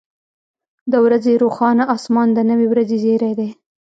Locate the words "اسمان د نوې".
1.95-2.65